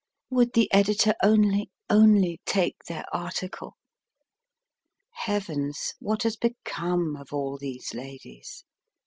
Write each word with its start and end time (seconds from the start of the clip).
Would 0.31 0.53
the 0.53 0.67
editor 0.73 1.13
only 1.21 1.69
only 1.87 2.41
take 2.47 2.85
their 2.87 3.05
article? 3.13 3.77
Heavens! 5.11 5.93
what 5.99 6.23
has 6.23 6.37
become 6.37 7.15
of 7.15 7.31
all 7.31 7.59
these 7.59 7.93
ladies 7.93 8.63